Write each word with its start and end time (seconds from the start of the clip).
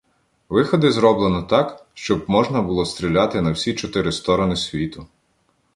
Виходи 0.49 0.91
зроблено 0.91 1.43
так, 1.43 1.85
щоб 1.93 2.25
можна 2.27 2.61
було 2.61 2.85
стріляти 2.85 3.41
"на 3.41 3.51
всі 3.51 3.73
чотири 3.73 4.11
сторони 4.11 4.55
світу". 4.55 5.07